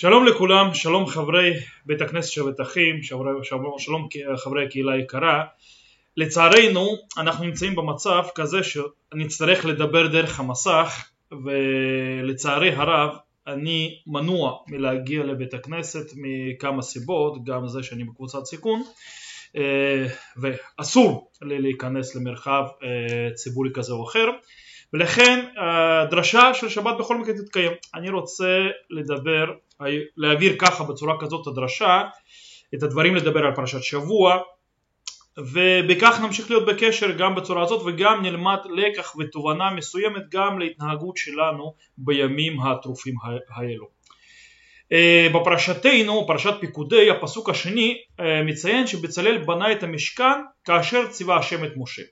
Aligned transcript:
שלום 0.00 0.26
לכולם, 0.26 0.74
שלום 0.74 1.06
חברי 1.06 1.52
בית 1.86 2.00
הכנסת 2.00 2.32
שבת 2.32 2.60
אחים, 2.60 3.02
שלום, 3.02 3.44
שלום, 3.44 3.78
שלום 3.78 4.08
חברי 4.36 4.64
הקהילה 4.64 4.92
היקרה. 4.92 5.44
לצערנו 6.16 6.96
אנחנו 7.18 7.44
נמצאים 7.44 7.76
במצב 7.76 8.22
כזה 8.34 8.58
שנצטרך 8.62 9.64
לדבר 9.64 10.06
דרך 10.06 10.40
המסך 10.40 11.10
ולצערי 11.44 12.72
הרב 12.72 13.10
אני 13.46 13.98
מנוע 14.06 14.58
מלהגיע 14.68 15.24
לבית 15.24 15.54
הכנסת 15.54 16.06
מכמה 16.16 16.82
סיבות, 16.82 17.44
גם 17.44 17.68
זה 17.68 17.82
שאני 17.82 18.04
בקבוצת 18.04 18.44
סיכון 18.44 18.82
אה, 19.56 20.06
ואסור 20.36 21.30
לי 21.42 21.58
להיכנס 21.58 22.14
למרחב 22.14 22.62
אה, 22.82 23.34
ציבורי 23.34 23.70
כזה 23.74 23.92
או 23.92 24.04
אחר 24.04 24.26
ולכן 24.94 25.44
הדרשה 25.56 26.54
של 26.54 26.68
שבת 26.68 26.94
בכל 26.98 27.18
מקרה 27.18 27.34
תתקיים. 27.34 27.72
אני 27.94 28.10
רוצה 28.10 28.58
לדבר, 28.90 29.44
להעביר 30.16 30.56
ככה 30.58 30.84
בצורה 30.84 31.20
כזאת 31.20 31.46
הדרשה, 31.46 32.02
את 32.74 32.82
הדברים 32.82 33.16
לדבר 33.16 33.46
על 33.46 33.54
פרשת 33.54 33.82
שבוע 33.82 34.38
ובכך 35.38 36.20
נמשיך 36.22 36.50
להיות 36.50 36.66
בקשר 36.66 37.10
גם 37.10 37.34
בצורה 37.34 37.62
הזאת 37.62 37.82
וגם 37.86 38.22
נלמד 38.22 38.58
לקח 38.76 39.16
ותובנה 39.16 39.70
מסוימת 39.70 40.22
גם 40.30 40.58
להתנהגות 40.58 41.16
שלנו 41.16 41.74
בימים 41.98 42.60
הטרופים 42.60 43.14
האלו. 43.54 43.86
אה, 44.92 45.28
בפרשתנו, 45.34 46.26
פרשת 46.26 46.54
פיקודי, 46.60 47.10
הפסוק 47.10 47.48
השני 47.48 47.98
אה, 48.20 48.42
מציין 48.42 48.86
שבצלאל 48.86 49.38
בנה 49.38 49.72
את 49.72 49.82
המשכן 49.82 50.40
כאשר 50.64 51.06
ציווה 51.06 51.36
השם 51.36 51.64
את 51.64 51.72
משה. 51.76 52.02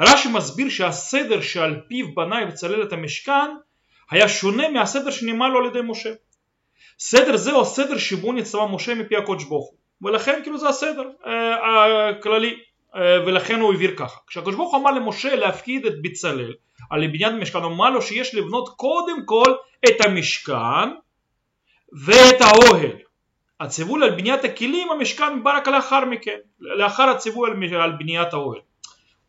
רש"י 0.00 0.28
מסביר 0.28 0.68
שהסדר 0.68 1.40
שעל 1.40 1.80
פיו 1.88 2.14
בנה 2.14 2.46
בצלאל 2.46 2.82
את 2.82 2.92
המשכן 2.92 3.50
היה 4.10 4.28
שונה 4.28 4.68
מהסדר 4.68 5.10
שנאמר 5.10 5.48
לו 5.48 5.58
על 5.58 5.66
ידי 5.66 5.80
משה. 5.84 6.10
סדר 6.98 7.36
זה 7.36 7.52
הוא 7.52 7.62
הסדר 7.62 7.98
שבו 7.98 8.32
נצטווה 8.32 8.66
משה 8.66 8.94
מפי 8.94 9.16
הקודש 9.16 9.44
ברוך 9.44 9.70
הוא. 9.70 9.78
ולכן 10.02 10.40
כאילו 10.42 10.58
זה 10.58 10.68
הסדר 10.68 11.02
אה, 11.26 12.08
הכללי. 12.08 12.58
אה, 12.96 13.26
ולכן 13.26 13.60
הוא 13.60 13.74
הבהיר 13.74 13.94
ככה. 13.96 14.18
כשהקודש 14.26 14.56
ברוך 14.56 14.74
הוא 14.74 14.80
אמר 14.80 14.90
למשה 14.90 15.36
להפקיד 15.36 15.86
את 15.86 16.02
בצלאל 16.02 16.54
על 16.90 17.06
בניין 17.06 17.34
המשכן 17.34 17.58
הוא 17.58 17.72
אמר 17.72 17.90
לו 17.90 18.02
שיש 18.02 18.34
לבנות 18.34 18.68
קודם 18.68 19.26
כל 19.26 19.54
את 19.86 20.06
המשכן 20.06 20.88
ואת 22.06 22.40
האוהל. 22.40 22.96
הציווי 23.60 24.04
על 24.04 24.10
בניית 24.10 24.44
הכלים 24.44 24.90
המשכן 24.90 25.42
בא 25.42 25.56
רק 25.56 25.68
לאחר 25.68 26.04
מכן 26.04 26.36
לאחר 26.60 27.08
הציווי 27.08 27.50
על 27.82 27.92
בניית 27.98 28.32
האוהל 28.32 28.60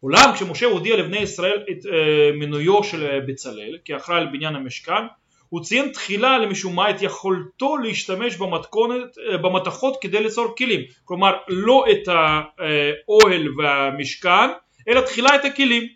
אולם 0.04 0.32
כשמשה 0.34 0.66
הודיע 0.66 0.96
לבני 0.96 1.18
ישראל 1.18 1.64
את 1.72 1.86
אה, 1.86 2.32
מינויו 2.34 2.84
של 2.84 3.06
אה, 3.06 3.20
בצלאל 3.28 3.78
כאחראי 3.86 4.18
על 4.18 4.28
בניין 4.34 4.56
המשכן 4.56 5.04
הוא 5.50 5.64
ציין 5.64 5.90
תחילה 5.90 6.38
למשום 6.38 6.76
מה 6.76 6.90
את 6.90 7.02
יכולתו 7.02 7.78
להשתמש 7.78 8.36
במתכונת, 8.36 9.18
אה, 9.18 9.38
במתכות 9.38 9.98
כדי 10.02 10.24
ליצור 10.24 10.56
כלים. 10.58 10.82
כלומר 11.06 11.38
לא 11.48 11.86
את 11.92 12.08
האוהל 12.08 13.48
והמשכן 13.58 14.50
אלא 14.88 15.02
תחילה 15.02 15.36
את 15.36 15.46
הכלים. 15.46 15.88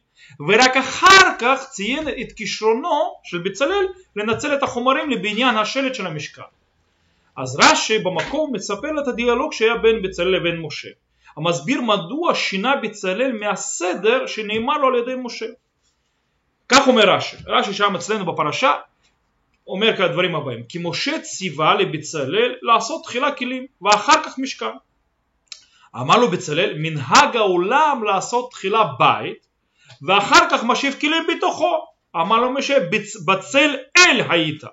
ורק 0.48 0.78
אחר 0.78 1.30
כך 1.40 1.66
ציין 1.70 2.08
את 2.22 2.32
כישרונו 2.32 3.14
של 3.24 3.38
בצלאל 3.38 3.86
לנצל 4.16 4.54
את 4.54 4.64
החומרים 4.64 5.10
לבניין 5.10 5.58
השלט 5.58 5.96
של 5.96 6.08
המשכן. 6.08 6.42
אז 7.38 7.60
רש"י 7.64 8.00
במקום 8.00 8.56
מספר 8.56 9.02
את 9.04 9.08
הדיאלוג 9.08 9.54
שהיה 9.54 9.78
בין 9.78 10.02
בצלאל 10.02 10.36
לבין 10.36 10.58
משה 10.62 10.90
המסביר 11.38 11.82
מדוע 11.82 12.36
שינה 12.36 12.76
בצלאל 12.76 13.32
מהסדר 13.40 14.28
שנאמר 14.28 14.78
לו 14.78 14.88
על 14.88 14.96
ידי 14.96 15.16
משה. 15.18 15.46
כך 16.70 16.88
אומר 16.88 17.10
רש"י, 17.10 17.36
רש"י 17.48 17.74
שם 17.74 17.96
אצלנו 17.96 18.26
בפרשה 18.26 18.74
אומר 19.68 19.98
כאן 19.98 20.06
הדברים 20.06 20.36
הבאים 20.36 20.64
כי 20.64 20.80
משה 20.82 21.20
ציווה 21.22 21.76
לבצלאל 21.76 22.56
לעשות 22.62 23.04
תחילה 23.04 23.32
כלים 23.32 23.66
ואחר 23.82 24.24
כך 24.24 24.40
משכן. 24.40 24.76
אמר 25.96 26.18
לו 26.18 26.32
בצלאל 26.32 26.74
מנהג 26.78 27.36
העולם 27.36 28.04
לעשות 28.04 28.52
תחילה 28.52 28.84
בית 29.00 29.48
ואחר 30.02 30.50
כך 30.52 30.64
משיב 30.64 30.96
כלים 31.02 31.24
בתוכו. 31.28 31.86
אמר 32.16 32.38
לו 32.38 32.54
משה 32.54 32.78
בצל 33.26 33.76
אל 33.98 34.22
היית 34.30 34.64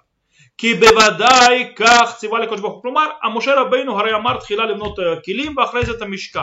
כי 0.58 0.74
בוודאי 0.74 1.72
כך 1.76 2.14
ציווה 2.16 2.40
לקדוש 2.40 2.60
ברוך 2.60 2.74
הוא. 2.74 2.82
כלומר 2.82 3.06
משה 3.34 3.54
רבינו 3.54 3.98
הרי 3.98 4.14
אמר 4.14 4.36
תחילה 4.36 4.66
לבנות 4.66 4.98
אה, 4.98 5.04
כלים 5.24 5.56
ואחרי 5.56 5.86
זה 5.86 5.92
את 5.92 6.02
המשכן. 6.02 6.40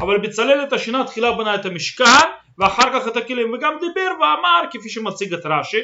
אבל 0.00 0.18
בצלאל 0.18 0.62
את 0.62 0.72
השינה 0.72 1.04
תחילה 1.04 1.32
בנה 1.32 1.54
את 1.54 1.66
המשכן 1.66 2.28
ואחר 2.58 2.92
כך 2.92 3.08
את 3.08 3.16
הכלים 3.16 3.52
וגם 3.52 3.74
דיבר 3.80 4.10
ואמר 4.20 4.62
כפי 4.70 4.88
שמציג 4.88 5.34
את 5.34 5.40
רש"י 5.44 5.80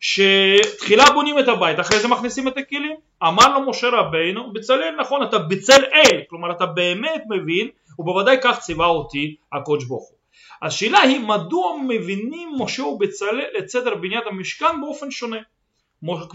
שתחילה 0.00 1.04
בונים 1.10 1.38
את 1.38 1.48
הבית 1.48 1.80
אחרי 1.80 1.98
זה 1.98 2.08
מכניסים 2.08 2.48
את 2.48 2.58
הכלים. 2.58 2.96
אמר 3.22 3.58
לו 3.58 3.70
משה 3.70 3.88
רבינו 3.88 4.52
בצלאל 4.52 4.94
נכון 5.00 5.22
אתה 5.22 5.38
בצל 5.38 5.84
אל 5.84 6.22
כלומר 6.30 6.50
אתה 6.50 6.66
באמת 6.66 7.22
מבין 7.30 7.68
ובוודאי 7.98 8.36
כך 8.42 8.58
ציווה 8.58 8.86
אותי 8.86 9.36
הקודש 9.52 9.84
ברוך 9.84 10.08
הוא. 10.08 10.18
השאלה 10.62 11.00
היא 11.00 11.20
מדוע 11.20 11.76
מבינים 11.88 12.52
משה 12.58 12.82
ובצלאל 12.82 13.44
את 13.58 13.68
סדר 13.68 13.94
בניית 13.94 14.24
המשכן 14.26 14.80
באופן 14.80 15.10
שונה 15.10 15.38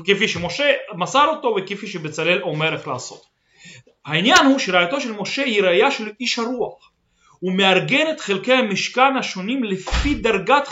כפי 0.05 0.27
שמשה 0.27 0.71
מסר 0.95 1.25
אותו 1.27 1.55
וכפי 1.57 1.87
שבצלאל 1.87 2.41
אומר 2.41 2.73
איך 2.73 2.87
לעשות. 2.87 3.25
העניין 4.05 4.45
הוא 4.45 4.59
שראייתו 4.59 5.01
של 5.01 5.11
משה 5.11 5.43
היא 5.43 5.63
ראייה 5.63 5.91
של 5.91 6.11
איש 6.19 6.39
הרוח. 6.39 6.91
הוא 7.39 7.53
מארגן 7.53 8.11
את 8.11 8.19
חלקי 8.19 8.53
המשכן 8.53 9.17
השונים 9.19 9.63
לפי 9.63 10.15
דרגת 10.15 10.67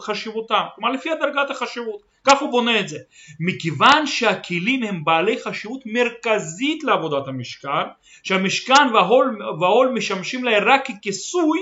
חשיבותם, 0.00 0.62
כלומר 0.74 0.90
לפי 0.90 1.08
דרגת 1.20 1.50
החשיבות, 1.50 2.02
כך 2.24 2.40
הוא 2.40 2.50
בונה 2.50 2.80
את 2.80 2.88
זה. 2.88 2.98
מכיוון 3.40 4.06
שהכלים 4.06 4.82
הם 4.82 5.04
בעלי 5.04 5.38
חשיבות 5.42 5.80
מרכזית 5.86 6.84
לעבודת 6.84 7.28
המשכן, 7.28 7.86
שהמשכן 8.22 8.94
והעול, 8.94 9.38
והעול 9.60 9.88
משמשים 9.88 10.44
להם 10.44 10.64
רק 10.66 10.88
ככיסוי, 10.90 11.58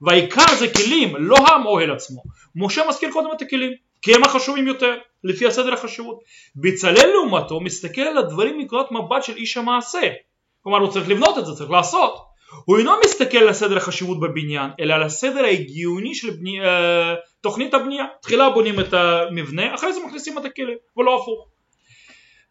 והעיקר 0.00 0.54
זה 0.58 0.66
כלים, 0.72 1.16
לא 1.16 1.36
האוהל 1.46 1.90
עצמו. 1.90 2.22
משה 2.56 2.82
מזכיר 2.88 3.10
קודם 3.12 3.28
את 3.36 3.42
הכלים. 3.42 3.85
כי 4.06 4.14
הם 4.14 4.24
החשובים 4.24 4.66
יותר, 4.66 4.94
לפי 5.24 5.46
הסדר 5.46 5.74
החשיבות. 5.74 6.20
בצלאל 6.56 7.10
לעומתו 7.14 7.60
מסתכל 7.60 8.00
על 8.00 8.18
הדברים 8.18 8.58
מנקודת 8.58 8.92
מבט 8.92 9.22
של 9.22 9.36
איש 9.36 9.56
המעשה. 9.56 10.08
כלומר 10.62 10.78
הוא 10.78 10.90
צריך 10.90 11.08
לבנות 11.08 11.38
את 11.38 11.46
זה, 11.46 11.52
צריך 11.52 11.70
לעשות. 11.70 12.16
הוא 12.64 12.78
אינו 12.78 12.92
מסתכל 13.04 13.38
על 13.38 13.48
הסדר 13.48 13.76
החשיבות 13.76 14.20
בבניין, 14.20 14.70
אלא 14.80 14.94
על 14.94 15.02
הסדר 15.02 15.44
ההגיוני 15.44 16.14
של 16.14 16.30
בני, 16.30 16.60
אה, 16.60 17.14
תוכנית 17.40 17.74
הבנייה. 17.74 18.04
תחילה 18.22 18.50
בונים 18.50 18.80
את 18.80 18.92
המבנה, 18.92 19.74
אחרי 19.74 19.92
זה 19.92 20.00
מכניסים 20.06 20.38
את 20.38 20.44
הכלים, 20.44 20.78
ולא 20.96 21.16
הפוך. 21.22 21.48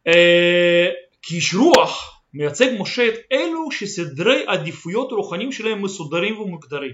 אה, 0.08 0.88
כאיש 1.22 1.56
רוח 1.56 2.22
מייצג 2.34 2.68
משה 2.80 3.08
את 3.08 3.16
אלו 3.32 3.72
שסדרי 3.72 4.44
עדיפויות 4.48 5.12
רוחניים 5.12 5.52
שלהם 5.52 5.82
מסודרים 5.82 6.42
ומוגדרים. 6.42 6.94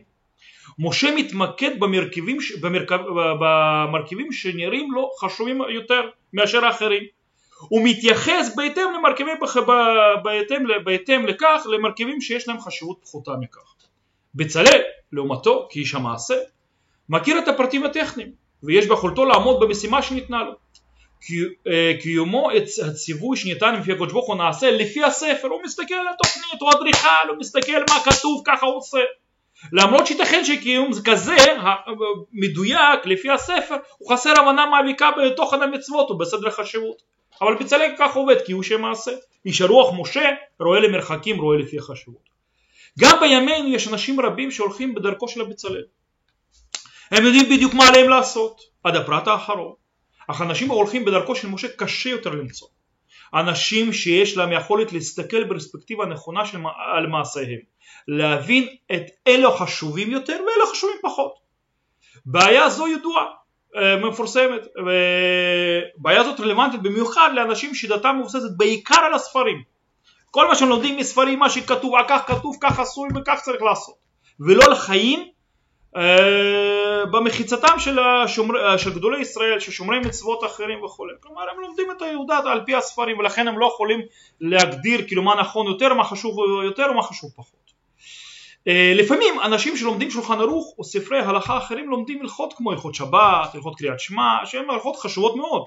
משה 0.79 1.15
מתמקד 1.15 1.79
במרכיבים, 1.79 2.37
במרכב, 2.61 2.99
במרכיבים 3.39 4.31
שנראים 4.31 4.91
לו 4.91 5.09
חשובים 5.19 5.61
יותר 5.69 6.01
מאשר 6.33 6.65
האחרים. 6.65 7.03
הוא 7.69 7.81
מתייחס 7.83 8.55
בהתאם 8.55 8.93
למרכיבים, 8.97 9.35
בהתאם, 10.23 10.63
בהתאם 10.83 11.25
לכך 11.25 11.65
למרכיבים 11.71 12.21
שיש 12.21 12.47
להם 12.47 12.61
חשיבות 12.61 12.99
פחותה 13.01 13.31
מכך. 13.39 13.75
בצלאל, 14.35 14.81
לעומתו, 15.11 15.67
כאיש 15.71 15.95
המעשה, 15.95 16.35
מכיר 17.09 17.39
את 17.39 17.47
הפרטים 17.47 17.83
הטכניים 17.83 18.31
ויש 18.63 18.87
ביכולתו 18.87 19.25
לעמוד 19.25 19.59
במשימה 19.59 20.01
שניתנה 20.01 20.43
לו. 20.43 20.51
אה, 21.67 21.93
קיומו 22.01 22.49
הציווי 22.87 23.37
שניתן 23.37 23.75
לפי 23.75 23.91
הקדוש 23.91 24.11
ברוך 24.11 24.27
הוא 24.27 24.35
נעשה 24.35 24.71
לפי 24.71 25.03
הספר, 25.03 25.47
הוא 25.47 25.61
מסתכל 25.63 25.93
על 25.93 26.07
התוכנית, 26.13 26.61
הוא 26.61 26.71
אדריכל, 26.71 27.29
הוא 27.29 27.37
מסתכל 27.39 27.79
מה 27.89 28.11
כתוב, 28.11 28.41
ככה 28.45 28.65
הוא 28.65 28.77
עושה. 28.77 28.99
למרות 29.73 30.07
שייתכן 30.07 30.45
שקיום 30.45 30.91
כזה 31.05 31.35
מדויק 32.31 33.05
לפי 33.05 33.31
הספר 33.31 33.75
הוא 33.97 34.13
חסר 34.13 34.29
הבנה 34.29 34.65
מעמיקה 34.65 35.09
בתוכן 35.17 35.61
המצוות 35.61 36.11
ובסדר 36.11 36.47
החשיבות. 36.47 37.01
אבל 37.41 37.55
בצלאל 37.55 37.91
כך 37.99 38.15
עובד 38.15 38.35
כי 38.45 38.51
הוא 38.51 38.63
שם 38.63 38.81
מעשה. 38.81 39.11
איש 39.45 39.61
הרוח 39.61 39.93
משה 39.99 40.29
רואה 40.59 40.79
למרחקים 40.79 41.41
רואה 41.41 41.57
לפי 41.57 41.77
החשיבות. 41.77 42.29
גם 42.99 43.19
בימינו 43.19 43.67
יש 43.67 43.87
אנשים 43.87 44.19
רבים 44.19 44.51
שהולכים 44.51 44.95
בדרכו 44.95 45.27
של 45.27 45.41
הבצלאל 45.41 45.83
הם 47.11 47.25
יודעים 47.25 47.49
בדיוק 47.49 47.73
מה 47.73 47.87
עליהם 47.87 48.09
לעשות. 48.09 48.61
עד 48.83 48.95
הפרט 48.95 49.27
האחרון. 49.27 49.73
אך 50.27 50.41
אנשים 50.41 50.71
ההולכים 50.71 51.05
בדרכו 51.05 51.35
של 51.35 51.47
משה 51.47 51.67
קשה 51.67 52.09
יותר 52.09 52.29
למצוא 52.29 52.67
אנשים 53.33 53.93
שיש 53.93 54.37
להם 54.37 54.51
יכולת 54.51 54.93
להסתכל 54.93 55.43
ברספקטיבה 55.43 56.05
נכונה 56.05 56.41
על 56.95 57.07
מעשיהם 57.07 57.59
להבין 58.07 58.67
את 58.91 59.03
אלה 59.27 59.47
החשובים 59.47 60.11
יותר 60.11 60.33
ואלה 60.33 60.63
החשובים 60.63 60.97
פחות. 61.01 61.33
בעיה 62.25 62.69
זו 62.69 62.87
ידועה, 62.87 63.25
אה, 63.75 63.97
מפורסמת, 63.97 64.67
ובעיה 64.77 66.23
זאת 66.23 66.39
רלוונטית 66.39 66.81
במיוחד 66.81 67.29
לאנשים 67.35 67.75
שדתם 67.75 68.17
מבוססת 68.19 68.57
בעיקר 68.57 68.99
על 69.05 69.13
הספרים. 69.13 69.63
כל 70.31 70.47
מה 70.47 70.55
שלומדים 70.55 70.97
מספרים, 70.97 71.39
מה 71.39 71.49
שכתוב, 71.49 71.93
כך 72.07 72.21
כתוב, 72.27 72.57
כך 72.61 72.79
עשוי 72.79 73.09
וכך 73.15 73.39
צריך 73.41 73.61
לעשות. 73.61 73.95
ולא 74.39 74.71
לחיים 74.71 75.27
אה, 75.97 76.90
במחיצתם 77.11 77.79
של, 77.79 77.99
השומר, 77.99 78.77
של 78.77 78.93
גדולי 78.93 79.21
ישראל, 79.21 79.59
של 79.59 79.71
שומרי 79.71 79.99
מצוות 79.99 80.43
אחרים 80.43 80.83
וכו'. 80.83 81.05
כלומר 81.19 81.41
הם 81.51 81.59
לומדים 81.61 81.91
את 81.91 82.01
היהודה 82.01 82.37
על 82.37 82.61
פי 82.65 82.75
הספרים 82.75 83.19
ולכן 83.19 83.47
הם 83.47 83.59
לא 83.59 83.65
יכולים 83.65 84.01
להגדיר 84.41 85.07
כאילו 85.07 85.23
מה 85.23 85.35
נכון 85.35 85.67
יותר, 85.67 85.93
מה 85.93 86.03
חשוב 86.03 86.35
יותר 86.65 86.87
ומה 86.91 87.03
חשוב 87.03 87.31
פחות. 87.35 87.71
אה, 88.67 88.93
לפעמים 88.95 89.39
אנשים 89.43 89.77
שלומדים 89.77 90.11
שולחן 90.11 90.39
ערוך 90.39 90.73
או 90.77 90.83
ספרי 90.83 91.19
הלכה 91.19 91.57
אחרים 91.57 91.89
לומדים 91.89 92.21
הלכות 92.21 92.53
כמו 92.57 92.71
הלכות 92.71 92.95
שבת, 92.95 93.55
הלכות 93.55 93.75
קריאת 93.77 93.99
שמע, 93.99 94.45
שהן 94.45 94.69
הלכות 94.69 94.95
חשובות 94.95 95.35
מאוד. 95.35 95.63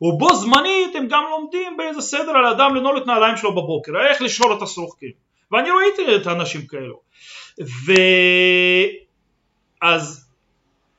ובו 0.00 0.34
זמנית 0.34 0.96
הם 0.96 1.08
גם 1.08 1.24
לומדים 1.30 1.76
באיזה 1.76 2.00
סדר 2.00 2.30
על 2.30 2.44
האדם 2.44 2.74
לנעול 2.74 2.98
את 2.98 3.06
נעליים 3.06 3.36
שלו 3.36 3.52
בבוקר, 3.52 3.92
איך 4.10 4.22
לשלול 4.22 4.56
את 4.56 4.62
הסרוחקים. 4.62 5.10
ואני 5.52 5.68
ראיתי 5.70 6.16
את 6.16 6.26
האנשים 6.26 6.66
כאלו. 6.66 7.00
ואז 9.82 10.31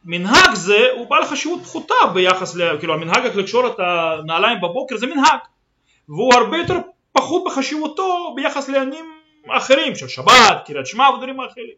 מנהג 0.05 0.53
זה 0.53 0.87
הוא 0.97 1.07
בעל 1.09 1.25
חשיבות 1.25 1.61
פחותה 1.63 1.93
ביחס, 2.13 2.55
ל... 2.55 2.77
כאילו 2.79 2.93
המנהג 2.93 3.25
לקשור 3.25 3.67
את 3.67 3.79
הנעליים 3.79 4.61
בבוקר 4.61 4.97
זה 4.97 5.07
מנהג 5.07 5.39
והוא 6.09 6.33
הרבה 6.33 6.57
יותר 6.57 6.77
פחות 7.11 7.43
בחשיבותו 7.45 8.33
ביחס 8.35 8.69
לעניינים 8.69 9.05
אחרים 9.49 9.95
של 9.95 10.07
שבת, 10.07 10.63
קריאת 10.65 10.87
שמע 10.87 11.09
ודברים 11.09 11.39
אחרים. 11.39 11.75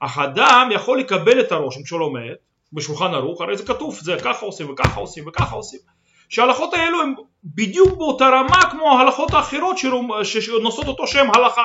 אך 0.00 0.18
אדם 0.18 0.68
יכול 0.72 0.98
לקבל 0.98 1.40
את 1.40 1.52
הרושם 1.52 1.82
כשהוא 1.82 2.00
לומד 2.00 2.34
בשולחן 2.72 3.14
ערוך, 3.14 3.40
הרי 3.40 3.56
זה 3.56 3.66
כתוב, 3.66 3.98
זה 4.02 4.16
ככה 4.24 4.46
עושים 4.46 4.70
וככה 4.70 5.00
עושים 5.00 5.28
וככה 5.28 5.56
עושים, 5.56 5.80
שההלכות 6.28 6.74
האלו 6.74 7.02
הן 7.02 7.14
בדיוק 7.44 7.98
באותה 7.98 8.28
רמה 8.28 8.70
כמו 8.70 8.98
ההלכות 8.98 9.34
האחרות 9.34 9.78
שנושאות 10.22 10.86
אותו 10.86 11.06
שם 11.06 11.26
הלכה. 11.34 11.64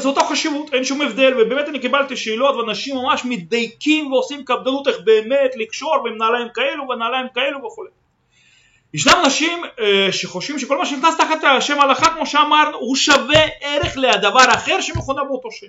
וזו 0.00 0.08
אותה 0.08 0.20
חשיבות, 0.24 0.74
אין 0.74 0.84
שום 0.84 1.00
הבדל, 1.00 1.32
ובאמת 1.38 1.68
אני 1.68 1.78
קיבלתי 1.78 2.16
שאלות 2.16 2.56
ואנשים 2.56 2.96
ממש 2.96 3.24
מדייקים 3.24 4.12
ועושים 4.12 4.44
קפדנות 4.44 4.88
איך 4.88 4.96
באמת 5.04 5.50
לקשור 5.56 6.08
עם 6.08 6.16
נעליים 6.18 6.48
כאלו 6.54 6.88
ונעליים 6.88 7.26
כאלו 7.34 7.58
וכו'. 7.58 7.84
ישנם 8.94 9.14
אנשים 9.24 9.62
אה, 9.80 10.12
שחושבים 10.12 10.58
שכל 10.58 10.78
מה 10.78 10.86
שנכנס 10.86 11.16
תחת 11.16 11.44
השם 11.44 11.80
הלכה 11.80 12.14
כמו 12.14 12.26
שאמרנו 12.26 12.78
הוא 12.78 12.96
שווה 12.96 13.46
ערך 13.60 13.96
לדבר 13.96 14.54
אחר 14.54 14.80
שמכונה 14.80 15.24
באותו 15.24 15.50
שם. 15.50 15.66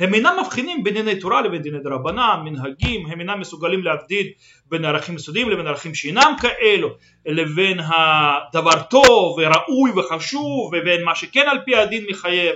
הם 0.00 0.14
אינם 0.14 0.36
מבחינים 0.40 0.84
בין 0.84 0.94
דיני 0.94 1.16
תורה 1.16 1.42
לבין 1.42 1.62
דיני 1.62 1.78
דרבנן, 1.78 2.40
מנהגים, 2.44 3.06
הם 3.06 3.20
אינם 3.20 3.40
מסוגלים 3.40 3.84
להבדיל 3.84 4.26
בין 4.66 4.84
ערכים 4.84 5.14
יסודיים 5.14 5.50
לבין 5.50 5.66
ערכים 5.66 5.94
שאינם 5.94 6.34
כאלו, 6.40 6.88
לבין 7.26 7.80
הדבר 7.80 8.82
טוב 8.82 9.38
וראוי 9.38 9.90
וחשוב 9.96 10.72
ובין 10.72 11.04
מה 11.04 11.14
שכן 11.14 11.48
על 11.48 11.58
פי 11.64 11.76
הדין 11.76 12.04
מחייב. 12.10 12.54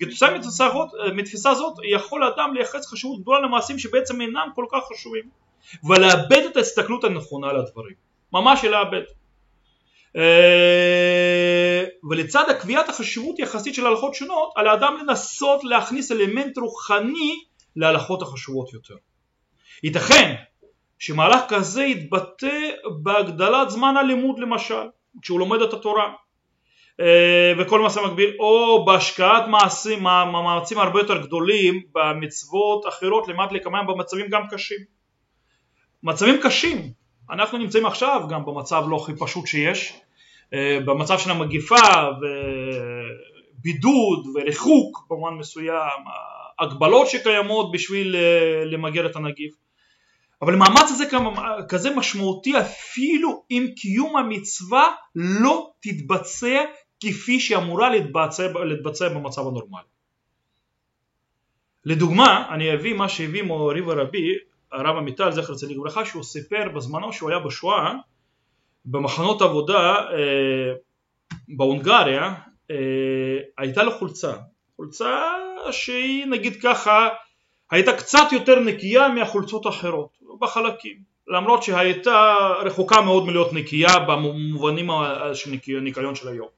כתוצאה 0.00 0.38
מתפיסה 1.14 1.54
זאת 1.54 1.74
יכול 1.90 2.24
אדם 2.24 2.54
לייחס 2.54 2.86
חשיבות 2.86 3.20
גדולה 3.20 3.40
למעשים 3.40 3.78
שבעצם 3.78 4.20
אינם 4.20 4.48
כל 4.54 4.66
כך 4.72 4.84
חשובים 4.92 5.24
ולאבד 5.84 6.42
את 6.50 6.56
ההסתכלות 6.56 7.04
הנכונה 7.04 7.50
על 7.50 7.56
הדברים, 7.56 7.94
ממש 8.32 8.64
לאבד. 8.64 9.02
אה, 10.16 11.84
ולצד 12.10 12.50
הקביעת 12.50 12.88
החשיבות 12.88 13.38
יחסית 13.38 13.74
של 13.74 13.86
הלכות 13.86 14.14
שונות 14.14 14.52
על 14.56 14.68
האדם 14.68 14.96
לנסות 15.02 15.64
להכניס 15.64 16.12
אלמנט 16.12 16.58
רוחני 16.58 17.44
להלכות 17.76 18.22
החשובות 18.22 18.72
יותר. 18.72 18.94
ייתכן 19.82 20.34
שמהלך 20.98 21.40
כזה 21.48 21.84
יתבטא 21.84 22.70
בהגדלת 23.02 23.70
זמן 23.70 23.96
הלימוד 23.96 24.38
למשל, 24.38 24.86
כשהוא 25.22 25.38
לומד 25.38 25.62
את 25.62 25.72
התורה 25.72 26.12
אה, 27.00 27.52
וכל 27.58 27.80
מעשה 27.80 28.02
מקביל 28.02 28.36
או 28.38 28.84
בהשקעת 28.84 29.46
מעשים, 29.48 30.02
מאמצים 30.02 30.78
הרבה 30.78 31.00
יותר 31.00 31.22
גדולים 31.22 31.82
במצוות 31.94 32.88
אחרות 32.88 33.28
למעט 33.28 33.52
לקמיים 33.52 33.86
במצבים 33.86 34.28
גם 34.28 34.42
קשים. 34.50 34.78
מצבים 36.02 36.40
קשים, 36.42 36.92
אנחנו 37.30 37.58
נמצאים 37.58 37.86
עכשיו 37.86 38.22
גם 38.30 38.44
במצב 38.44 38.84
לא 38.88 38.96
הכי 38.96 39.12
פשוט 39.18 39.46
שיש, 39.46 40.00
אה, 40.54 40.78
במצב 40.84 41.18
של 41.18 41.30
המגיפה 41.30 41.76
ובידוד 43.60 44.26
וריחוק 44.34 45.06
במובן 45.10 45.34
מסוים, 45.34 46.04
הגבלות 46.58 47.10
שקיימות 47.10 47.72
בשביל 47.72 48.16
אה, 48.16 48.64
למגר 48.64 49.06
את 49.06 49.16
הנגיף. 49.16 49.54
אבל 50.42 50.54
המאמץ 50.54 50.90
הזה 50.90 51.04
כזה 51.68 51.90
משמעותי 51.96 52.60
אפילו 52.60 53.44
אם 53.50 53.66
קיום 53.76 54.16
המצווה 54.16 54.88
לא 55.14 55.70
תתבצע 55.80 56.64
כפי 57.12 57.40
שהיא 57.40 57.58
אמורה 57.58 57.90
להתבצע, 57.90 58.64
להתבצע 58.64 59.08
במצב 59.08 59.40
הנורמלי. 59.40 59.82
לדוגמה, 61.84 62.48
אני 62.54 62.74
אביא 62.74 62.94
מה 62.94 63.08
שהביא 63.08 63.42
מורי 63.42 63.80
ורבי, 63.80 64.34
הרב 64.72 64.96
עמיטל 64.96 65.30
זכר 65.30 65.54
צדיק 65.54 65.78
וברכה, 65.78 66.04
שהוא 66.04 66.22
סיפר 66.22 66.68
בזמנו 66.74 67.12
שהוא 67.12 67.30
היה 67.30 67.38
בשואה 67.38 67.92
במחנות 68.84 69.42
עבודה 69.42 69.94
אה, 69.94 70.72
בהונגריה 71.48 72.34
אה, 72.70 72.76
הייתה 73.58 73.82
לו 73.82 73.90
חולצה, 73.90 74.32
חולצה 74.76 75.22
שהיא 75.70 76.26
נגיד 76.26 76.62
ככה 76.62 77.08
הייתה 77.70 77.92
קצת 77.92 78.32
יותר 78.32 78.60
נקייה 78.60 79.08
מהחולצות 79.08 79.66
האחרות 79.66 80.08
בחלקים. 80.40 81.14
למרות 81.28 81.62
שהייתה 81.62 82.36
רחוקה 82.64 83.00
מאוד 83.00 83.26
מלהיות 83.26 83.52
נקייה 83.52 83.98
במובנים 83.98 84.90
של 85.34 85.50
ניקיון 85.80 86.14
של 86.14 86.28
היום 86.28 86.48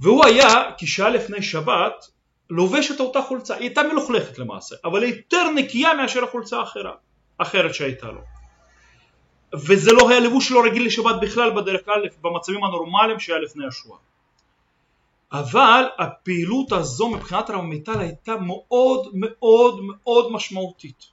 והוא 0.00 0.24
היה 0.24 0.70
כשעה 0.78 1.08
לפני 1.08 1.42
שבת 1.42 2.06
לובש 2.50 2.90
את 2.90 3.00
אותה 3.00 3.22
חולצה, 3.22 3.54
היא 3.54 3.62
הייתה 3.62 3.82
מלוכלכת 3.82 4.38
למעשה 4.38 4.76
אבל 4.84 5.02
היא 5.02 5.14
יותר 5.14 5.50
נקייה 5.50 5.94
מאשר 5.94 6.24
החולצה 6.24 6.58
האחרת, 6.58 6.96
אחרת 7.38 7.74
שהייתה 7.74 8.06
לו 8.06 8.20
וזה 9.54 9.92
לא 9.92 10.10
היה 10.10 10.20
לבוש 10.20 10.50
לא 10.50 10.64
רגיל 10.64 10.86
לשבת 10.86 11.14
בכלל 11.20 11.50
בדרך 11.50 11.84
כלל 11.84 12.02
במצבים 12.22 12.64
הנורמליים 12.64 13.20
שהיה 13.20 13.38
לפני 13.38 13.66
השואה. 13.66 13.98
אבל 15.32 15.84
הפעילות 15.98 16.72
הזו 16.72 17.08
מבחינת 17.08 17.50
רב 17.50 17.60
מיטל 17.60 18.00
הייתה 18.00 18.36
מאוד 18.36 19.08
מאוד 19.14 19.80
מאוד 19.82 20.32
משמעותית. 20.32 21.04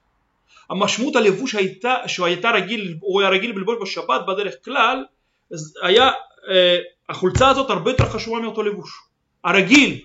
המשמעות 0.69 1.15
הלבוש 1.15 1.56
הייתה, 1.56 1.95
שהוא 2.07 2.25
הייתה 2.25 2.51
רגיל, 2.51 2.97
הוא 3.01 3.21
היה 3.21 3.29
רגיל 3.29 3.51
ללבוש 3.56 3.77
בשבת 3.81 4.21
בדרך 4.27 4.53
כלל, 4.65 5.06
היה, 5.83 6.12
אה, 6.50 6.77
החולצה 7.09 7.50
הזאת 7.50 7.69
הרבה 7.69 7.91
יותר 7.91 8.09
חשובה 8.09 8.39
מאותו 8.39 8.63
לבוש. 8.63 9.01
הרגיל. 9.44 10.01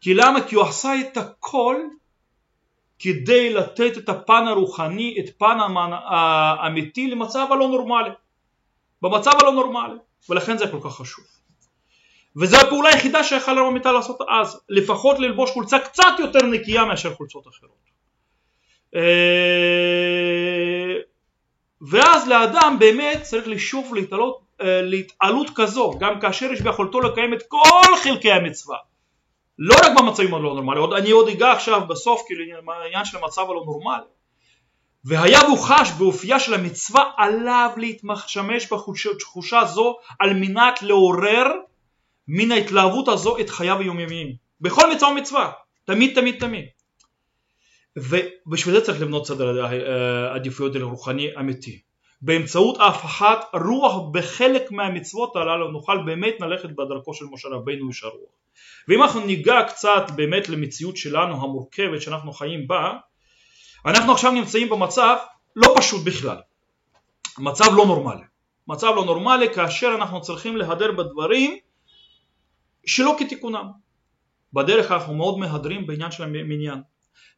כי 0.00 0.14
למה? 0.14 0.48
כי 0.48 0.54
הוא 0.54 0.64
עשה 0.64 1.00
את 1.00 1.16
הכל 1.16 1.76
כדי 2.98 3.54
לתת 3.54 3.98
את 3.98 4.08
הפן 4.08 4.48
הרוחני, 4.48 5.16
את 5.20 5.38
פן 5.38 5.58
האמיתי 6.08 7.10
למצב 7.10 7.46
הלא 7.50 7.68
נורמלי. 7.68 8.10
במצב 9.02 9.30
הלא 9.40 9.52
נורמלי, 9.52 9.94
ולכן 10.28 10.58
זה 10.58 10.68
כל 10.68 10.78
כך 10.84 10.96
חשוב. 10.96 11.24
וזו 12.36 12.56
הפעולה 12.56 12.88
היחידה 12.88 13.24
שיכול 13.24 13.58
הרב 13.58 13.66
עמיטל 13.66 13.92
לעשות 13.92 14.18
אז, 14.28 14.60
לפחות 14.68 15.18
ללבוש 15.18 15.50
חולצה 15.50 15.78
קצת 15.78 16.12
יותר 16.18 16.46
נקייה 16.46 16.84
מאשר 16.84 17.14
חולצות 17.14 17.48
אחרות. 17.48 17.86
אה, 18.94 19.00
ואז 21.80 22.28
לאדם 22.28 22.76
באמת 22.78 23.22
צריך 23.22 23.48
לשוב 23.48 23.94
להתעלות, 23.94 24.45
להתעלות 24.60 25.50
כזו, 25.54 25.92
גם 25.98 26.20
כאשר 26.20 26.52
יש 26.52 26.60
ביכולתו 26.60 27.00
לקיים 27.00 27.34
את 27.34 27.42
כל 27.48 27.96
חלקי 28.02 28.32
המצווה. 28.32 28.76
לא 29.58 29.74
רק 29.84 29.92
במצבים 29.98 30.34
הלא 30.34 30.54
נורמליים, 30.54 30.92
אני 30.92 31.10
עוד 31.10 31.28
אגע 31.28 31.52
עכשיו 31.52 31.86
בסוף 31.88 32.22
כאילו 32.26 32.44
העניין 32.72 33.04
של 33.04 33.16
המצב 33.16 33.42
הלא 33.42 33.62
נורמלי. 33.66 34.04
והיה 35.04 35.40
והוא 35.44 35.58
חש 35.58 35.90
באופייה 35.98 36.40
של 36.40 36.54
המצווה 36.54 37.10
עליו 37.16 37.70
להתמשמש 37.76 38.72
בתחושה 38.72 39.64
זו 39.64 39.96
על 40.18 40.34
מנת 40.34 40.82
לעורר 40.82 41.46
מן 42.28 42.52
ההתלהבות 42.52 43.08
הזו 43.08 43.38
את 43.38 43.50
חייו 43.50 43.78
היומיומיים. 43.80 44.34
בכל 44.60 44.92
מצווה 44.94 45.10
ומצווה. 45.10 45.52
תמיד 45.84 46.14
תמיד 46.14 46.40
תמיד. 46.40 46.64
ובשביל 47.96 48.74
זה 48.74 48.80
צריך 48.80 49.00
לבנות 49.00 49.26
סדר 49.26 49.66
עדיפויות 50.34 50.76
רוחני 50.76 51.28
אמיתי 51.38 51.80
באמצעות 52.20 52.78
הפחת 52.80 53.44
רוח 53.54 54.08
בחלק 54.12 54.72
מהמצוות 54.72 55.36
הללו 55.36 55.70
נוכל 55.70 55.98
באמת 56.06 56.34
ללכת 56.40 56.70
בדרכו 56.70 57.14
של 57.14 57.24
משה 57.24 57.48
רבינו 57.48 57.88
איש 57.88 58.04
הרוח 58.04 58.30
ואם 58.88 59.02
אנחנו 59.02 59.20
ניגע 59.20 59.62
קצת 59.68 60.04
באמת 60.16 60.48
למציאות 60.48 60.96
שלנו 60.96 61.34
המורכבת 61.34 62.02
שאנחנו 62.02 62.32
חיים 62.32 62.68
בה, 62.68 62.92
אנחנו 63.86 64.12
עכשיו 64.12 64.32
נמצאים 64.32 64.68
במצב 64.68 65.16
לא 65.56 65.74
פשוט 65.78 66.04
בכלל, 66.04 66.36
מצב 67.38 67.64
לא 67.76 67.86
נורמלי. 67.86 68.24
מצב 68.68 68.92
לא 68.96 69.04
נורמלי 69.04 69.54
כאשר 69.54 69.94
אנחנו 69.94 70.20
צריכים 70.20 70.56
להדר 70.56 70.92
בדברים 70.92 71.56
שלא 72.86 73.16
כתיקונם. 73.18 73.66
בדרך 74.52 74.92
אנחנו 74.92 75.14
מאוד 75.14 75.38
מהדרים 75.38 75.86
בעניין 75.86 76.10
של 76.10 76.22
המניין, 76.22 76.82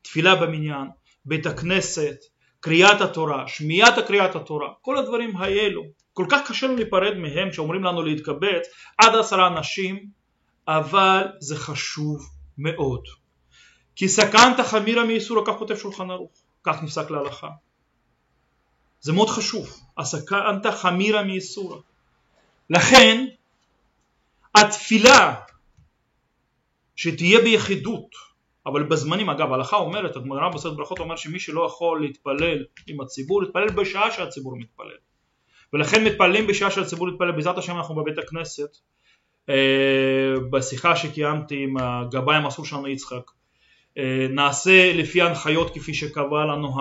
תפילה 0.02 0.34
במניין, 0.34 0.86
בית 1.24 1.46
הכנסת, 1.46 2.16
קריאת 2.60 3.00
התורה, 3.00 3.48
שמיעת 3.48 3.98
קריאת 4.06 4.36
התורה, 4.36 4.68
כל 4.82 4.98
הדברים 4.98 5.36
האלו, 5.36 5.82
כל 6.12 6.26
כך 6.30 6.40
קשה 6.48 6.66
לנו 6.66 6.76
להיפרד 6.76 7.16
מהם 7.16 7.52
שאומרים 7.52 7.84
לנו 7.84 8.02
להתקבץ 8.02 8.66
עד 8.98 9.14
עשרה 9.14 9.46
אנשים 9.46 10.18
אבל 10.68 11.26
זה 11.40 11.56
חשוב 11.56 12.30
מאוד. 12.58 13.04
כי 13.96 14.08
סכנת 14.08 14.60
חמירה 14.60 15.04
מאיסור, 15.04 15.44
כך 15.46 15.52
כותב 15.58 15.76
שולחן 15.76 16.10
ערוך. 16.10 16.32
כך 16.64 16.82
נפסק 16.82 17.10
להלכה. 17.10 17.48
זה 19.00 19.12
מאוד 19.12 19.28
חשוב, 19.28 19.80
הסקנתא 19.98 20.70
חמירא 20.70 21.22
מאיסורא. 21.22 21.78
לכן 22.70 23.26
התפילה 24.54 25.34
שתהיה 26.96 27.40
ביחידות, 27.40 28.10
אבל 28.68 28.82
בזמנים, 28.82 29.30
אגב 29.30 29.52
ההלכה 29.52 29.76
אומרת, 29.76 30.16
הגמרא 30.16 30.48
בסרט 30.48 30.76
ברכות 30.76 30.98
אומר 30.98 31.16
שמי 31.16 31.40
שלא 31.40 31.66
יכול 31.66 32.02
להתפלל 32.02 32.64
עם 32.86 33.00
הציבור, 33.00 33.42
להתפלל 33.42 33.68
בשעה 33.68 34.10
שהציבור 34.10 34.56
מתפלל. 34.56 34.96
ולכן 35.72 36.04
מתפללים 36.04 36.46
בשעה 36.46 36.70
שהציבור 36.70 37.08
מתפלל, 37.10 37.32
בעזרת 37.32 37.58
השם 37.58 37.76
אנחנו 37.76 37.94
בבית 37.94 38.18
הכנסת, 38.18 38.76
אה, 39.48 39.54
בשיחה 40.50 40.96
שקיימתי 40.96 41.62
עם 41.62 41.76
הגבאי 41.76 42.36
המסור 42.36 42.64
שלנו 42.64 42.88
יצחק, 42.88 43.30
אה, 43.98 44.26
נעשה 44.30 44.92
לפי 44.92 45.20
ההנחיות 45.22 45.74
כפי 45.74 45.94
שקבע 45.94 46.44
לנו 46.44 46.74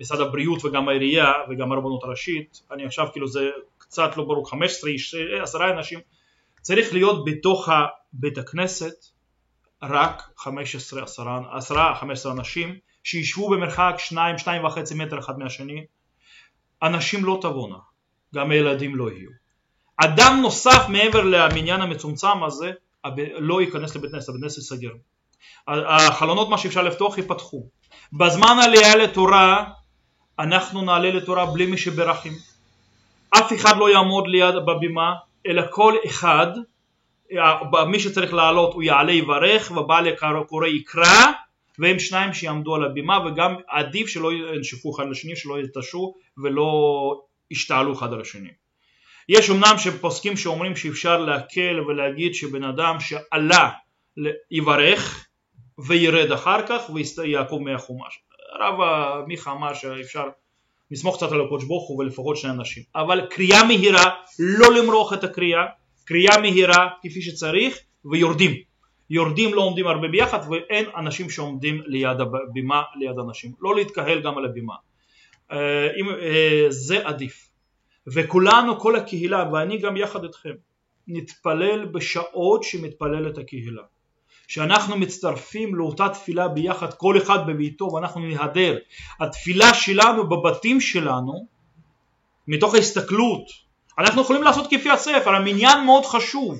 משרד 0.00 0.20
הבריאות 0.20 0.64
וגם 0.64 0.88
העירייה 0.88 1.32
וגם 1.50 1.72
הרבנות 1.72 2.04
הראשית, 2.04 2.62
אני 2.72 2.84
עכשיו 2.84 3.06
כאילו 3.12 3.28
זה 3.28 3.50
קצת 3.78 4.16
לא 4.16 4.24
ברור, 4.24 4.50
15 4.50 4.90
איש, 4.90 5.14
10 5.42 5.70
אנשים, 5.70 5.98
צריך 6.62 6.92
להיות 6.92 7.24
בתוך 7.24 7.68
בית 8.12 8.38
הכנסת 8.38 9.17
רק 9.82 10.22
15, 10.36 11.02
10, 11.52 11.94
15 12.00 12.32
אנשים 12.32 12.78
שישבו 13.04 13.50
במרחק 13.50 13.94
2, 13.98 14.36
2.5 14.36 14.94
מטר 14.94 15.18
אחד 15.18 15.38
מהשני, 15.38 15.84
אנשים 16.82 17.24
לא 17.24 17.38
תבואנה, 17.42 17.78
גם 18.34 18.50
הילדים 18.50 18.96
לא 18.96 19.10
יהיו. 19.10 19.30
אדם 19.96 20.38
נוסף 20.42 20.86
מעבר 20.88 21.22
למניין 21.24 21.80
המצומצם 21.80 22.44
הזה 22.44 22.72
לא 23.38 23.60
ייכנס 23.60 23.96
לבית 23.96 24.10
כנסת, 24.10 24.28
הבית 24.28 24.42
כנסת 24.42 24.56
ייסגר. 24.56 24.90
החלונות 25.68 26.48
מה 26.48 26.58
שאפשר 26.58 26.82
לפתוח 26.82 27.18
ייפתחו. 27.18 27.66
בזמן 28.12 28.56
עלייה 28.64 28.96
לתורה 28.96 29.64
אנחנו 30.38 30.82
נעלה 30.82 31.10
לתורה 31.10 31.46
בלי 31.46 31.66
מי 31.66 31.78
שברכם. 31.78 32.32
אף 33.30 33.52
אחד 33.52 33.76
לא 33.76 33.90
יעמוד 33.90 34.28
ליד 34.28 34.54
בבימה 34.66 35.14
אלא 35.46 35.62
כל 35.70 35.94
אחד 36.06 36.46
מי 37.88 38.00
שצריך 38.00 38.34
לעלות 38.34 38.74
הוא 38.74 38.82
יעלה 38.82 39.12
יברך 39.12 39.72
ובעל 39.76 40.06
קורא 40.48 40.66
יקרא 40.66 41.26
והם 41.78 41.98
שניים 41.98 42.32
שיעמדו 42.32 42.74
על 42.74 42.84
הבימה 42.84 43.26
וגם 43.26 43.54
עדיף 43.68 44.08
שלא 44.08 44.32
ינשפו 44.32 44.96
אחד 44.96 45.04
לשני 45.10 45.36
שלא 45.36 45.60
יתשו 45.60 46.14
ולא 46.42 47.20
ישתעלו 47.50 47.92
אחד 47.92 48.12
על 48.12 48.20
השני. 48.20 48.48
יש 49.28 49.50
אמנם 49.50 49.74
שפוסקים 49.78 50.36
שאומרים 50.36 50.76
שאפשר 50.76 51.18
להקל 51.18 51.80
ולהגיד 51.80 52.34
שבן 52.34 52.64
אדם 52.64 52.96
שעלה 53.00 53.70
יברך 54.50 55.26
וירד 55.78 56.32
אחר 56.32 56.66
כך 56.66 56.90
ויעקב 57.16 57.58
מהחומש. 57.62 58.20
הרב 58.52 58.74
מיכה 59.26 59.52
אמר 59.52 59.74
שאפשר 59.74 60.24
לסמוך 60.90 61.16
קצת 61.16 61.32
על 61.32 61.40
הקודש 61.40 61.64
ברוך 61.64 61.88
הוא 61.88 61.98
ולפחות 61.98 62.36
שני 62.36 62.50
אנשים 62.50 62.82
אבל 62.94 63.26
קריאה 63.30 63.64
מהירה 63.64 64.10
לא 64.38 64.74
למרוח 64.74 65.12
את 65.12 65.24
הקריאה 65.24 65.64
קריאה 66.08 66.40
מהירה 66.40 66.88
כפי 67.02 67.22
שצריך 67.22 67.78
ויורדים. 68.04 68.52
יורדים 69.10 69.54
לא 69.54 69.62
עומדים 69.62 69.86
הרבה 69.86 70.08
ביחד 70.08 70.38
ואין 70.50 70.84
אנשים 70.96 71.30
שעומדים 71.30 71.82
ליד 71.86 72.20
הבימה 72.20 72.82
ליד 72.96 73.18
אנשים. 73.18 73.52
לא 73.60 73.74
להתקהל 73.74 74.22
גם 74.22 74.38
על 74.38 74.44
הבימה. 74.44 74.74
אה, 75.52 75.88
אה, 76.22 76.66
זה 76.68 77.06
עדיף. 77.06 77.48
וכולנו 78.06 78.80
כל 78.80 78.96
הקהילה 78.96 79.50
ואני 79.52 79.78
גם 79.78 79.96
יחד 79.96 80.24
איתכם 80.24 80.54
נתפלל 81.08 81.84
בשעות 81.84 82.62
שמתפללת 82.62 83.38
הקהילה. 83.38 83.82
שאנחנו 84.46 84.96
מצטרפים 84.96 85.74
לאותה 85.74 86.08
תפילה 86.08 86.48
ביחד 86.48 86.94
כל 86.94 87.18
אחד 87.18 87.46
בביתו 87.46 87.84
ואנחנו 87.84 88.20
נהדר. 88.20 88.78
התפילה 89.20 89.74
שלנו 89.74 90.28
בבתים 90.28 90.80
שלנו 90.80 91.46
מתוך 92.48 92.74
ההסתכלות 92.74 93.67
אנחנו 93.98 94.22
יכולים 94.22 94.42
לעשות 94.42 94.66
כפי 94.70 94.90
הספר 94.90 95.34
המניין 95.34 95.84
מאוד 95.84 96.06
חשוב 96.06 96.58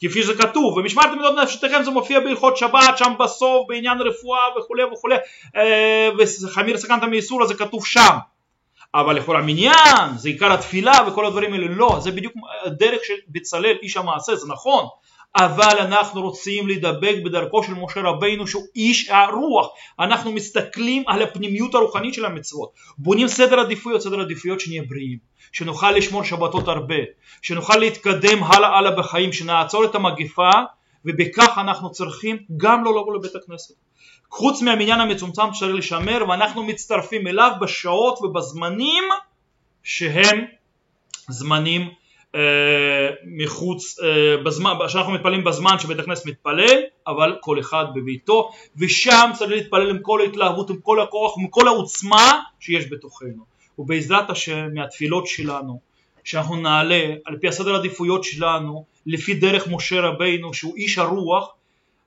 כפי 0.00 0.22
שזה 0.22 0.34
כתוב 0.34 0.76
ומשמרתם 0.76 1.12
את 1.12 1.42
נפשתכם 1.42 1.82
זה 1.84 1.90
מופיע 1.90 2.20
בהלכות 2.20 2.56
שבת 2.56 2.98
שם 2.98 3.12
בסוף 3.18 3.66
בעניין 3.68 3.98
רפואה 4.00 4.40
וכולי 4.58 4.84
וכולי 4.84 5.16
אה, 5.56 6.08
וחמיר 6.18 6.78
סכנת 6.78 7.02
מאיסור 7.02 7.46
זה 7.46 7.54
כתוב 7.54 7.86
שם. 7.86 8.16
אבל 8.94 9.16
לכל 9.16 9.36
המניין 9.36 10.16
זה 10.16 10.28
עיקר 10.28 10.52
התפילה 10.52 10.92
וכל 11.06 11.26
הדברים 11.26 11.52
האלה 11.52 11.66
לא 11.68 11.98
זה 12.00 12.10
בדיוק 12.10 12.34
הדרך 12.64 13.00
של 13.04 13.14
בצלאל 13.28 13.76
איש 13.82 13.96
המעשה 13.96 14.36
זה 14.36 14.46
נכון 14.48 14.84
אבל 15.36 15.78
אנחנו 15.78 16.22
רוצים 16.22 16.66
להידבק 16.66 17.14
בדרכו 17.24 17.62
של 17.62 17.74
משה 17.74 18.00
רבינו 18.00 18.46
שהוא 18.46 18.62
איש 18.76 19.08
הרוח. 19.10 19.68
אנחנו 20.00 20.32
מסתכלים 20.32 21.02
על 21.06 21.22
הפנימיות 21.22 21.74
הרוחנית 21.74 22.14
של 22.14 22.24
המצוות. 22.24 22.70
בונים 22.98 23.28
סדר 23.28 23.60
עדיפויות 23.60 24.02
סדר 24.02 24.20
עדיפויות 24.20 24.60
שנהיה 24.60 24.82
בריאים 24.88 25.18
שנוכל 25.52 25.90
לשמור 25.90 26.24
שבתות 26.24 26.68
הרבה 26.68 26.94
שנוכל 27.42 27.76
להתקדם 27.76 28.44
הלאה 28.44 28.78
הלאה 28.78 28.90
בחיים 28.90 29.32
שנעצור 29.32 29.84
את 29.84 29.94
המגפה 29.94 30.50
ובכך 31.04 31.58
אנחנו 31.58 31.90
צריכים 31.90 32.36
גם 32.56 32.84
לא 32.84 32.90
לבוא 32.90 33.14
לבית 33.14 33.36
הכנסת. 33.36 33.74
חוץ 34.30 34.62
מהמניין 34.62 35.00
המצומצם 35.00 35.42
שצריך 35.52 35.74
לשמר 35.74 36.24
ואנחנו 36.28 36.62
מצטרפים 36.62 37.26
אליו 37.26 37.52
בשעות 37.60 38.18
ובזמנים 38.22 39.04
שהם 39.82 40.44
זמנים 41.28 41.90
מחוץ, 43.24 43.98
אה, 44.02 44.36
בזמן, 44.42 44.72
שאנחנו 44.88 45.12
מתפללים 45.12 45.44
בזמן 45.44 45.78
שבית 45.78 45.98
הכנסת 45.98 46.26
מתפלל, 46.26 46.80
אבל 47.06 47.36
כל 47.40 47.60
אחד 47.60 47.84
בביתו, 47.94 48.50
ושם 48.76 49.30
צריך 49.34 49.50
להתפלל 49.50 49.90
עם 49.90 49.98
כל 50.02 50.20
ההתלהבות, 50.20 50.70
עם 50.70 50.76
כל 50.80 51.00
הכוח, 51.00 51.34
עם 51.38 51.48
כל 51.48 51.68
העוצמה 51.68 52.40
שיש 52.60 52.92
בתוכנו. 52.92 53.44
ובעזרת 53.78 54.30
השם 54.30 54.68
מהתפילות 54.74 55.26
שלנו, 55.26 55.80
שאנחנו 56.24 56.56
נעלה 56.56 57.14
על 57.24 57.36
פי 57.38 57.48
הסדר 57.48 57.74
העדיפויות 57.74 58.24
שלנו, 58.24 58.84
לפי 59.06 59.34
דרך 59.34 59.68
משה 59.68 60.00
רבינו 60.00 60.54
שהוא 60.54 60.76
איש 60.76 60.98
הרוח, 60.98 61.48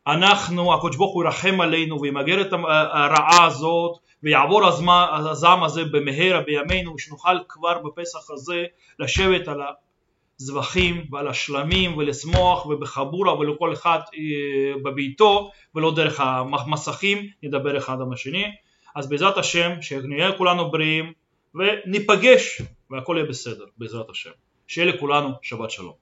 אנחנו, 0.07 0.73
הקדוש 0.73 0.95
ברוך 0.95 1.13
הוא 1.13 1.23
ירחם 1.23 1.61
עלינו 1.61 2.01
וימגר 2.01 2.41
את 2.41 2.53
הרעה 2.53 3.45
הזאת 3.45 3.97
ויעבור 4.23 4.67
הזעם 5.29 5.63
הזה 5.63 5.83
במהרה 5.85 6.41
בימינו 6.41 6.93
ושנוכל 6.93 7.37
כבר 7.49 7.79
בפסח 7.83 8.31
הזה 8.31 8.63
לשבת 8.99 9.47
על 9.47 9.61
זבחים 10.37 11.05
ועל 11.11 11.27
השלמים 11.27 11.97
ולשמוח 11.97 12.65
ובחבורה 12.65 13.39
ולכל 13.39 13.73
אחד 13.73 13.99
אה, 13.99 14.81
בביתו 14.83 15.51
ולא 15.75 15.95
דרך 15.95 16.19
המסכים 16.19 17.29
נדבר 17.43 17.77
אחד 17.77 18.01
עם 18.01 18.13
השני. 18.13 18.45
אז 18.95 19.09
בעזרת 19.09 19.37
השם 19.37 19.71
שנהיה 19.81 20.37
כולנו 20.37 20.71
בריאים 20.71 21.13
וניפגש 21.55 22.61
והכל 22.89 23.15
יהיה 23.17 23.29
בסדר 23.29 23.65
בעזרת 23.77 24.09
השם. 24.09 24.31
שיהיה 24.67 24.93
לכולנו 24.93 25.29
שבת 25.41 25.71
שלום 25.71 25.93